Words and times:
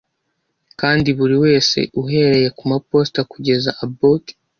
kandi 0.79 1.09
buriwese 1.17 1.79
uhereye 2.01 2.47
kumaposita 2.57 3.21
kugeza 3.31 3.69
abot 3.83 4.23